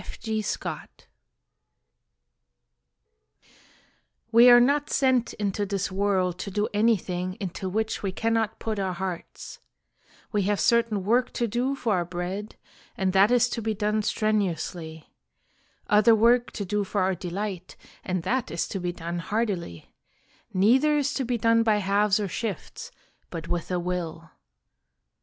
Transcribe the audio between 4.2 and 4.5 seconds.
We